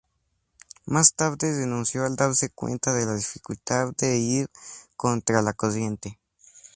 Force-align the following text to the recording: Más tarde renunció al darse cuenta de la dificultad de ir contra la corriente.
Más 0.87 1.13
tarde 1.13 1.55
renunció 1.55 2.05
al 2.05 2.15
darse 2.15 2.49
cuenta 2.49 2.91
de 2.91 3.05
la 3.05 3.13
dificultad 3.13 3.91
de 3.99 4.17
ir 4.17 4.49
contra 4.97 5.43
la 5.43 5.53
corriente. 5.53 6.17